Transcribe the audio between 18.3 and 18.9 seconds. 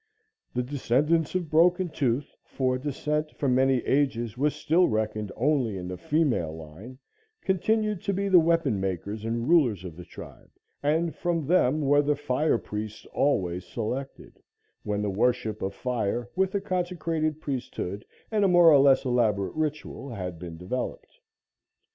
and a more or